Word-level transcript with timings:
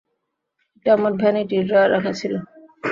এটা 0.75 0.89
আমার 0.97 1.13
ভ্যানিটি 1.21 1.55
ড্রয়ারে 1.67 1.91
রাখা 1.95 2.11
ছিল। 2.19 2.33